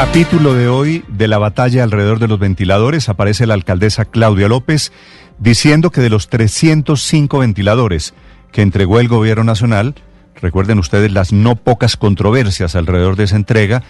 Capítulo 0.00 0.54
de 0.54 0.68
hoy 0.68 1.04
de 1.08 1.26
la 1.26 1.38
batalla 1.38 1.82
alrededor 1.82 2.20
de 2.20 2.28
los 2.28 2.38
ventiladores. 2.38 3.08
Aparece 3.08 3.48
la 3.48 3.54
alcaldesa 3.54 4.04
Claudia 4.04 4.46
López 4.46 4.92
diciendo 5.40 5.90
que 5.90 6.00
de 6.00 6.08
los 6.08 6.28
305 6.28 7.40
ventiladores 7.40 8.14
que 8.52 8.62
entregó 8.62 9.00
el 9.00 9.08
gobierno 9.08 9.42
nacional, 9.42 9.96
recuerden 10.40 10.78
ustedes 10.78 11.10
las 11.10 11.32
no 11.32 11.56
pocas 11.56 11.96
controversias 11.96 12.76
alrededor 12.76 13.16
de 13.16 13.24
esa 13.24 13.34
entrega, 13.34 13.82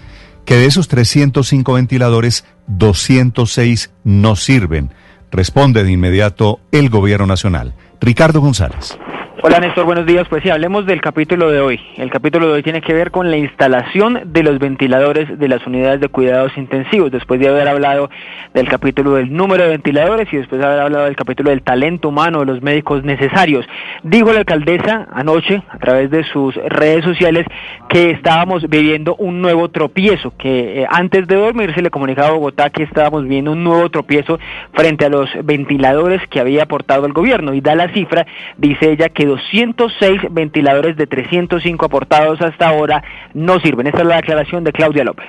que 0.47 0.55
de 0.55 0.65
esos 0.65 0.89
305 0.89 1.75
ventiladores, 1.75 2.47
206 2.69 3.91
no 4.03 4.35
sirven. 4.35 4.95
Responde 5.31 5.85
de 5.85 5.93
inmediato 5.93 6.59
el 6.73 6.89
gobierno 6.89 7.27
nacional. 7.27 7.75
Ricardo 8.01 8.41
González. 8.41 8.97
Hola 9.41 9.61
Néstor, 9.61 9.85
buenos 9.85 10.05
días. 10.05 10.27
Pues 10.29 10.43
sí, 10.43 10.51
hablemos 10.51 10.85
del 10.85 11.01
capítulo 11.01 11.49
de 11.53 11.61
hoy. 11.61 11.81
El 11.97 12.11
capítulo 12.11 12.49
de 12.49 12.55
hoy 12.55 12.63
tiene 12.65 12.81
que 12.81 12.93
ver 12.93 13.13
con 13.13 13.31
la 13.31 13.37
instalación 13.37 14.21
de 14.25 14.43
los 14.43 14.59
ventiladores 14.59 15.39
de 15.39 15.47
las 15.47 15.65
unidades 15.65 16.01
de 16.01 16.09
cuidados 16.09 16.51
intensivos, 16.57 17.13
después 17.13 17.39
de 17.39 17.47
haber 17.47 17.69
hablado 17.69 18.11
del 18.53 18.69
capítulo 18.69 19.13
del 19.13 19.33
número 19.33 19.63
de 19.63 19.71
ventiladores 19.71 20.27
y 20.33 20.39
después 20.39 20.61
de 20.61 20.67
haber 20.67 20.81
hablado 20.81 21.05
del 21.05 21.15
capítulo 21.15 21.51
del 21.51 21.63
talento 21.63 22.09
humano 22.09 22.41
de 22.41 22.47
los 22.47 22.63
médicos 22.63 23.05
necesarios. 23.05 23.65
Dijo 24.03 24.33
la 24.33 24.41
alcaldesa 24.41 25.07
anoche 25.13 25.63
a 25.69 25.79
través 25.79 26.11
de 26.11 26.25
sus 26.25 26.57
redes 26.57 27.05
sociales 27.05 27.47
que 27.89 28.11
estábamos 28.11 28.69
viviendo 28.69 29.15
un 29.21 29.41
nuevo 29.41 29.69
tropiezo, 29.69 30.33
que 30.37 30.83
eh, 30.83 30.87
antes 30.91 31.29
de 31.29 31.37
dormir 31.37 31.73
se 31.77 31.83
le 31.83 31.91
comunicaba 31.91 32.31
a 32.31 32.33
Bogotá 32.33 32.71
que 32.71 32.83
estábamos 32.83 33.23
viviendo 33.23 33.53
un 33.53 33.63
nuevo 33.63 33.89
tropiezo 33.89 34.41
frente 34.73 35.05
a 35.05 35.11
los 35.11 35.31
ventiladores 35.45 36.21
que 36.29 36.41
había 36.41 36.65
aportado 36.65 37.07
el 37.07 37.13
gobierno 37.13 37.55
y 37.55 37.61
da 37.61 37.77
la 37.77 37.89
cifra, 37.93 38.27
dice 38.57 38.91
ella 38.91 39.09
que 39.11 39.28
206 39.29 40.21
ventiladores 40.31 40.97
de 40.97 41.07
305 41.07 41.87
aportados 41.87 42.41
hasta 42.41 42.69
ahora 42.69 43.03
no 43.35 43.61
sirven. 43.61 43.87
Esta 43.87 44.01
es 44.01 44.07
la 44.07 44.17
declaración 44.17 44.65
de 44.65 44.73
Claudia 44.73 45.05
López. 45.05 45.27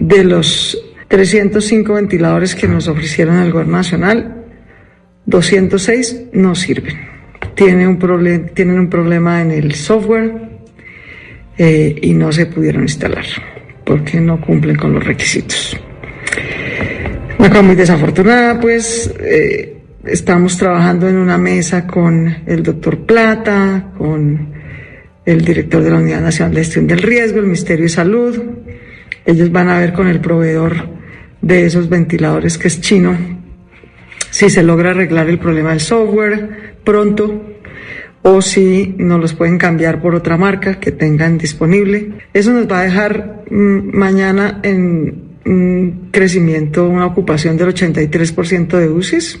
De 0.00 0.24
los 0.24 0.76
305 1.08 1.94
ventiladores 1.94 2.54
que 2.54 2.66
nos 2.66 2.88
ofrecieron 2.88 3.38
el 3.38 3.52
gobierno 3.52 3.76
nacional, 3.76 4.44
206 5.26 6.30
no 6.32 6.54
sirven. 6.54 6.96
Tienen 7.54 7.86
un, 7.86 7.98
problem 7.98 8.48
tienen 8.54 8.78
un 8.78 8.90
problema 8.90 9.40
en 9.40 9.52
el 9.52 9.74
software 9.74 10.32
eh, 11.56 11.96
y 12.02 12.14
no 12.14 12.32
se 12.32 12.46
pudieron 12.46 12.82
instalar 12.82 13.24
porque 13.84 14.20
no 14.20 14.40
cumplen 14.40 14.76
con 14.76 14.92
los 14.92 15.04
requisitos. 15.04 15.76
Una 17.38 17.50
cosa 17.50 17.62
muy 17.62 17.76
desafortunada, 17.76 18.58
pues 18.58 19.14
eh, 19.20 19.73
Estamos 20.06 20.58
trabajando 20.58 21.08
en 21.08 21.16
una 21.16 21.38
mesa 21.38 21.86
con 21.86 22.42
el 22.46 22.62
doctor 22.62 23.06
Plata, 23.06 23.92
con 23.96 24.52
el 25.24 25.42
director 25.42 25.82
de 25.82 25.90
la 25.90 25.96
Unidad 25.96 26.20
Nacional 26.20 26.54
de 26.54 26.60
Gestión 26.60 26.86
del 26.86 26.98
Riesgo, 26.98 27.38
el 27.38 27.46
Ministerio 27.46 27.84
de 27.84 27.88
Salud. 27.88 28.38
Ellos 29.24 29.50
van 29.50 29.70
a 29.70 29.78
ver 29.78 29.94
con 29.94 30.06
el 30.08 30.20
proveedor 30.20 30.88
de 31.40 31.64
esos 31.64 31.88
ventiladores 31.88 32.58
que 32.58 32.68
es 32.68 32.82
chino 32.82 33.16
si 34.30 34.50
se 34.50 34.62
logra 34.62 34.90
arreglar 34.90 35.30
el 35.30 35.38
problema 35.38 35.70
del 35.70 35.80
software 35.80 36.74
pronto 36.84 37.56
o 38.20 38.42
si 38.42 38.94
nos 38.98 39.20
los 39.20 39.32
pueden 39.32 39.56
cambiar 39.56 40.02
por 40.02 40.14
otra 40.14 40.36
marca 40.36 40.78
que 40.78 40.92
tengan 40.92 41.38
disponible. 41.38 42.12
Eso 42.34 42.52
nos 42.52 42.70
va 42.70 42.80
a 42.80 42.84
dejar 42.84 43.44
mm, 43.50 43.96
mañana 43.96 44.60
en 44.62 45.38
un 45.46 46.08
crecimiento, 46.10 46.88
una 46.88 47.06
ocupación 47.06 47.56
del 47.56 47.68
83% 47.68 48.78
de 48.78 48.88
UCIs 48.88 49.40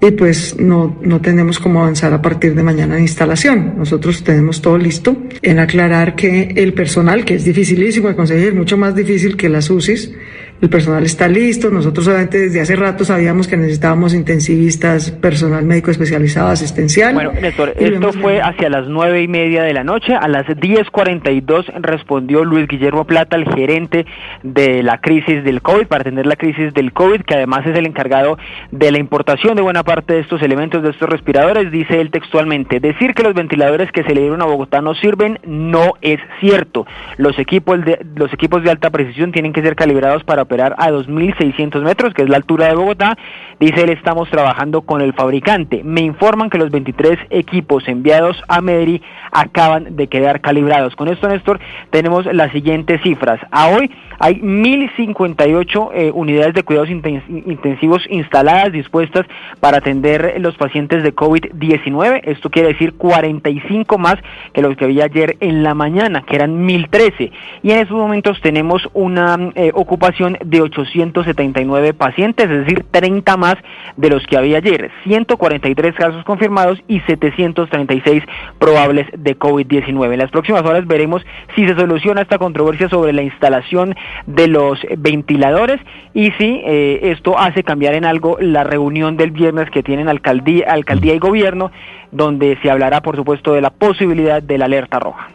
y 0.00 0.12
pues 0.12 0.58
no, 0.58 0.96
no 1.02 1.20
tenemos 1.20 1.58
cómo 1.58 1.80
avanzar 1.80 2.12
a 2.12 2.22
partir 2.22 2.54
de 2.54 2.62
mañana 2.62 2.96
en 2.96 3.02
instalación. 3.02 3.74
Nosotros 3.76 4.22
tenemos 4.22 4.62
todo 4.62 4.78
listo 4.78 5.16
en 5.42 5.58
aclarar 5.58 6.14
que 6.14 6.52
el 6.56 6.72
personal, 6.72 7.24
que 7.24 7.34
es 7.34 7.44
dificilísimo 7.44 8.08
de 8.08 8.16
conseguir, 8.16 8.54
mucho 8.54 8.76
más 8.76 8.94
difícil 8.94 9.36
que 9.36 9.48
las 9.48 9.70
UCIs, 9.70 10.12
el 10.60 10.68
personal 10.68 11.04
está 11.04 11.28
listo. 11.28 11.70
Nosotros 11.70 12.04
solamente 12.04 12.38
desde 12.38 12.60
hace 12.60 12.76
rato 12.76 13.04
sabíamos 13.04 13.46
que 13.46 13.56
necesitábamos 13.56 14.14
intensivistas, 14.14 15.10
personal 15.10 15.64
médico 15.64 15.90
especializado, 15.90 16.48
asistencial. 16.48 17.14
Bueno, 17.14 17.32
Néstor, 17.32 17.74
esto 17.78 18.12
fue 18.14 18.40
hacia 18.40 18.68
las 18.68 18.88
nueve 18.88 19.22
y 19.22 19.28
media 19.28 19.62
de 19.62 19.72
la 19.72 19.84
noche. 19.84 20.14
A 20.14 20.26
las 20.28 20.46
10.42 20.46 21.66
respondió 21.80 22.44
Luis 22.44 22.66
Guillermo 22.66 23.04
Plata, 23.04 23.36
el 23.36 23.44
gerente 23.52 24.06
de 24.42 24.82
la 24.82 24.98
crisis 24.98 25.44
del 25.44 25.62
COVID, 25.62 25.86
para 25.86 26.02
atender 26.02 26.26
la 26.26 26.36
crisis 26.36 26.74
del 26.74 26.92
COVID, 26.92 27.22
que 27.22 27.34
además 27.34 27.66
es 27.66 27.76
el 27.76 27.86
encargado 27.86 28.38
de 28.70 28.90
la 28.90 28.98
importación 28.98 29.56
de 29.56 29.62
buena 29.62 29.84
parte 29.84 30.14
de 30.14 30.20
estos 30.20 30.42
elementos, 30.42 30.82
de 30.82 30.90
estos 30.90 31.08
respiradores. 31.08 31.70
Dice 31.70 32.00
él 32.00 32.10
textualmente, 32.10 32.80
decir 32.80 33.14
que 33.14 33.22
los 33.22 33.34
ventiladores 33.34 33.92
que 33.92 34.02
se 34.02 34.14
le 34.14 34.22
dieron 34.22 34.42
a 34.42 34.46
Bogotá 34.46 34.80
no 34.80 34.94
sirven 34.94 35.38
no 35.44 35.94
es 36.02 36.20
cierto. 36.40 36.86
Los 37.16 37.38
equipos 37.38 37.84
de, 37.84 38.04
los 38.16 38.32
equipos 38.32 38.62
de 38.62 38.70
alta 38.70 38.90
precisión 38.90 39.32
tienen 39.32 39.52
que 39.52 39.62
ser 39.62 39.76
calibrados 39.76 40.24
para 40.24 40.47
operar 40.48 40.74
a 40.78 40.90
2.600 40.90 41.82
metros, 41.82 42.14
que 42.14 42.22
es 42.22 42.28
la 42.28 42.38
altura 42.38 42.68
de 42.68 42.74
Bogotá. 42.74 43.18
Dice 43.60 43.82
él, 43.82 43.90
estamos 43.90 44.30
trabajando 44.30 44.82
con 44.82 45.02
el 45.02 45.12
fabricante. 45.12 45.82
Me 45.84 46.00
informan 46.00 46.48
que 46.48 46.58
los 46.58 46.70
23 46.70 47.18
equipos 47.30 47.86
enviados 47.86 48.42
a 48.48 48.62
Medellín 48.62 49.02
acaban 49.30 49.96
de 49.96 50.06
quedar 50.06 50.40
calibrados. 50.40 50.96
Con 50.96 51.08
esto, 51.08 51.28
Néstor, 51.28 51.60
tenemos 51.90 52.24
las 52.32 52.50
siguientes 52.52 53.02
cifras. 53.02 53.40
A 53.50 53.68
hoy 53.68 53.90
hay 54.18 54.40
1.058 54.40 55.90
eh, 55.94 56.10
unidades 56.12 56.54
de 56.54 56.62
cuidados 56.62 56.88
intensivos 56.90 58.02
instaladas, 58.08 58.72
dispuestas 58.72 59.26
para 59.60 59.78
atender 59.78 60.36
los 60.40 60.56
pacientes 60.56 61.02
de 61.02 61.14
COVID-19. 61.14 62.22
Esto 62.24 62.50
quiere 62.50 62.68
decir 62.68 62.94
45 62.94 63.98
más 63.98 64.16
que 64.52 64.62
los 64.62 64.76
que 64.76 64.86
había 64.86 65.04
ayer 65.04 65.36
en 65.40 65.62
la 65.62 65.74
mañana, 65.74 66.22
que 66.22 66.36
eran 66.36 66.66
1.013. 66.66 67.30
Y 67.62 67.70
en 67.70 67.78
estos 67.78 67.96
momentos 67.96 68.40
tenemos 68.40 68.88
una 68.94 69.50
eh, 69.54 69.70
ocupación 69.74 70.37
de 70.44 70.60
879 70.60 71.94
pacientes, 71.94 72.50
es 72.50 72.66
decir, 72.66 72.84
30 72.90 73.36
más 73.36 73.56
de 73.96 74.10
los 74.10 74.26
que 74.26 74.36
había 74.36 74.58
ayer. 74.58 74.90
143 75.04 75.94
casos 75.94 76.24
confirmados 76.24 76.80
y 76.88 77.00
736 77.00 78.22
probables 78.58 79.06
de 79.16 79.38
COVID-19. 79.38 80.12
En 80.12 80.18
las 80.18 80.30
próximas 80.30 80.62
horas 80.62 80.86
veremos 80.86 81.24
si 81.54 81.66
se 81.66 81.74
soluciona 81.74 82.22
esta 82.22 82.38
controversia 82.38 82.88
sobre 82.88 83.12
la 83.12 83.22
instalación 83.22 83.94
de 84.26 84.48
los 84.48 84.78
ventiladores 84.98 85.80
y 86.14 86.30
si 86.32 86.60
eh, 86.64 87.00
esto 87.10 87.38
hace 87.38 87.62
cambiar 87.62 87.94
en 87.94 88.04
algo 88.04 88.38
la 88.40 88.64
reunión 88.64 89.16
del 89.16 89.30
viernes 89.30 89.70
que 89.70 89.82
tienen 89.82 90.08
alcaldía, 90.08 90.66
alcaldía 90.68 91.14
y 91.14 91.18
gobierno, 91.18 91.70
donde 92.10 92.58
se 92.62 92.70
hablará, 92.70 93.02
por 93.02 93.16
supuesto, 93.16 93.52
de 93.52 93.60
la 93.60 93.70
posibilidad 93.70 94.42
de 94.42 94.58
la 94.58 94.66
alerta 94.66 94.98
roja. 94.98 95.28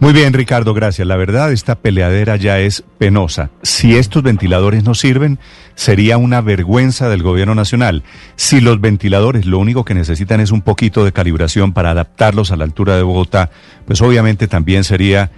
Muy 0.00 0.12
bien, 0.12 0.32
Ricardo, 0.32 0.74
gracias. 0.74 1.08
La 1.08 1.16
verdad, 1.16 1.50
esta 1.50 1.74
peleadera 1.74 2.36
ya 2.36 2.60
es 2.60 2.84
penosa. 2.98 3.50
Si 3.62 3.96
estos 3.96 4.22
ventiladores 4.22 4.84
no 4.84 4.94
sirven, 4.94 5.40
sería 5.74 6.18
una 6.18 6.40
vergüenza 6.40 7.08
del 7.08 7.24
gobierno 7.24 7.56
nacional. 7.56 8.04
Si 8.36 8.60
los 8.60 8.80
ventiladores 8.80 9.44
lo 9.44 9.58
único 9.58 9.84
que 9.84 9.94
necesitan 9.94 10.38
es 10.38 10.52
un 10.52 10.62
poquito 10.62 11.04
de 11.04 11.10
calibración 11.10 11.72
para 11.72 11.90
adaptarlos 11.90 12.52
a 12.52 12.56
la 12.56 12.62
altura 12.62 12.96
de 12.96 13.02
Bogotá, 13.02 13.50
pues 13.86 14.00
obviamente 14.00 14.46
también 14.46 14.84
sería 14.84 15.32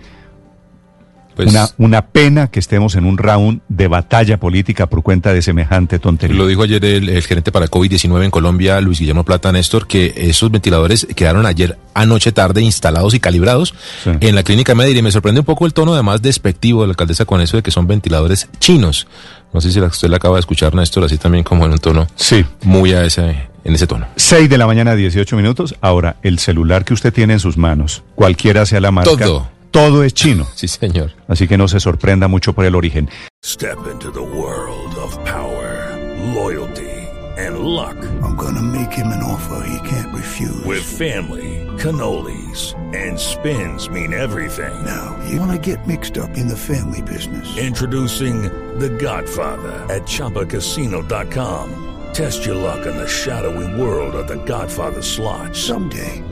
pues 1.45 1.55
una, 1.55 1.69
una 1.78 2.06
pena 2.06 2.49
que 2.49 2.61
estemos 2.61 2.95
en 2.95 3.05
un 3.05 3.19
round 3.19 3.60
de 3.69 3.89
batalla 3.89 4.39
política 4.39 4.87
por 4.87 5.03
cuenta 5.03 5.33
de 5.33 5.42
semejante 5.42 5.98
tontería. 5.98 6.37
Lo 6.37 6.47
dijo 6.47 6.63
ayer 6.63 6.84
el, 6.84 7.22
gerente 7.22 7.53
para 7.53 7.66
COVID-19 7.66 8.25
en 8.25 8.31
Colombia, 8.31 8.81
Luis 8.81 9.01
Guillermo 9.01 9.25
Plata 9.25 9.53
Néstor, 9.53 9.87
que 9.87 10.13
esos 10.16 10.51
ventiladores 10.51 11.07
quedaron 11.16 11.47
ayer 11.47 11.78
anoche 11.95 12.33
tarde 12.33 12.63
instalados 12.63 13.15
y 13.15 13.21
calibrados 13.21 13.75
en 14.04 14.34
la 14.34 14.42
clínica 14.42 14.75
Medellín. 14.75 14.98
Y 14.98 15.03
me 15.03 15.13
sorprende 15.13 15.41
un 15.41 15.47
poco 15.47 15.66
el 15.66 15.72
tono 15.72 15.95
además 15.95 16.21
despectivo 16.21 16.83
de 16.83 16.89
la 16.89 16.92
alcaldesa 16.92 17.25
con 17.25 17.41
eso 17.41 17.57
de 17.57 17.63
que 17.63 17.71
son 17.71 17.87
ventiladores 17.87 18.48
chinos. 18.59 19.07
No 19.53 19.60
sé 19.60 19.72
si 19.72 19.81
usted 19.81 20.09
la 20.09 20.16
acaba 20.16 20.37
de 20.37 20.41
escuchar, 20.41 20.75
Néstor, 20.75 21.04
así 21.04 21.19
también 21.19 21.42
como 21.42 21.65
en 21.65 21.72
un 21.72 21.78
tono 21.78 22.07
sí. 22.15 22.45
muy 22.63 22.92
a 22.92 23.04
ese, 23.04 23.48
en 23.65 23.75
ese 23.75 23.87
tono. 23.87 24.07
6 24.16 24.48
de 24.48 24.59
la 24.59 24.66
mañana, 24.66 24.95
18 24.95 25.37
minutos. 25.37 25.75
Ahora, 25.81 26.16
el 26.22 26.39
celular 26.39 26.84
que 26.84 26.95
usted 26.95 27.13
tiene 27.13 27.34
en 27.34 27.41
sus 27.41 27.57
manos, 27.57 28.03
cualquiera 28.15 28.66
sea 28.66 28.81
la 28.81 28.91
marca. 28.91 29.10
Todo 29.16 29.59
todo 29.71 30.05
es 30.05 30.15
chino. 30.15 30.47
Sí, 30.55 30.69
señor. 30.69 31.13
Así 31.28 31.49
que 31.49 31.59
no 31.59 31.69
se 31.69 31.81
sorprenda 31.81 32.28
mucho 32.28 32.53
por 32.53 32.65
el 32.65 32.75
origen. 32.75 33.09
Step 33.45 33.78
into 33.91 34.11
the 34.13 34.21
world 34.21 34.95
of 34.97 35.17
power, 35.25 35.97
loyalty. 36.34 37.01
and 37.41 37.61
luck. 37.61 37.97
I'm 38.22 38.37
gonna 38.37 38.63
make 38.63 38.93
him 38.93 39.09
an 39.09 39.22
offer 39.22 39.67
he 39.67 39.89
can't 39.89 40.15
refuse. 40.15 40.65
With 40.65 40.83
family, 40.83 41.67
cannolis, 41.78 42.75
and 42.95 43.19
spins 43.19 43.89
mean 43.89 44.13
everything. 44.13 44.84
Now, 44.84 45.19
you 45.28 45.41
wanna 45.41 45.59
get 45.59 45.87
mixed 45.87 46.19
up 46.19 46.37
in 46.37 46.49
the 46.49 46.57
family 46.57 47.03
business. 47.03 47.47
Introducing 47.57 48.43
The 48.78 48.91
Godfather 48.91 49.87
at 49.89 50.03
ChumbaCasino.com. 50.03 51.87
Test 52.13 52.45
your 52.45 52.57
luck 52.57 52.87
in 52.87 52.97
the 52.97 53.09
shadowy 53.09 53.81
world 53.81 54.15
of 54.15 54.27
The 54.28 54.43
Godfather 54.45 55.03
slot. 55.03 55.57
Someday, 55.57 56.23